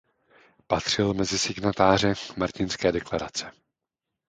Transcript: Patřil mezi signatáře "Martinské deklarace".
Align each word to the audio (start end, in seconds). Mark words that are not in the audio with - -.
Patřil 0.67 1.13
mezi 1.13 1.39
signatáře 1.39 2.13
"Martinské 2.37 2.91
deklarace". 2.91 3.51